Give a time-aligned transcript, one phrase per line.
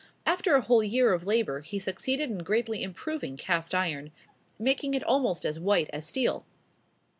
[0.25, 4.11] After a whole year of labor he succeeded in greatly improving cast iron,
[4.57, 6.43] making it almost as white as steel.